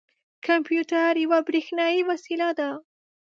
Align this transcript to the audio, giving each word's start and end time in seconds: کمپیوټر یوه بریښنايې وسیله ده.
کمپیوټر 0.47 1.11
یوه 1.23 1.39
بریښنايې 1.47 2.01
وسیله 2.09 2.49
ده. 2.59 2.69